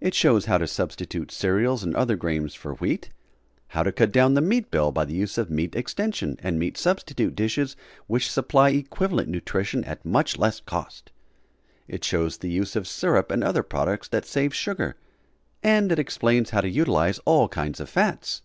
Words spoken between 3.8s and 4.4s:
to cut down the